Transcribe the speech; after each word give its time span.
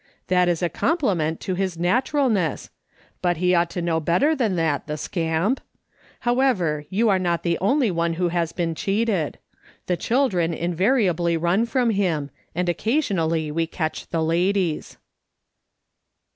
"That 0.29 0.49
is 0.49 0.63
a 0.63 0.67
compliment 0.67 1.39
to 1.41 1.53
his 1.53 1.77
naturalness; 1.77 2.71
but 3.21 3.37
he 3.37 3.53
ought 3.53 3.69
to 3.69 3.83
know 3.83 3.99
better 3.99 4.33
than 4.35 4.55
that, 4.55 4.87
the 4.87 4.97
scamp! 4.97 5.61
However, 6.21 6.85
you 6.89 7.07
are 7.09 7.19
not 7.19 7.43
the 7.43 7.59
only 7.61 7.91
one 7.91 8.13
who 8.13 8.29
has 8.29 8.51
been 8.51 8.73
cheated. 8.73 9.37
The 9.85 9.95
children 9.97 10.55
invariably 10.55 11.37
run 11.37 11.67
from 11.67 11.91
him, 11.91 12.31
and 12.55 12.67
occasionally 12.67 13.51
we 13.51 13.67
catch 13.67 14.09
the 14.09 14.23
ladies." 14.23 14.97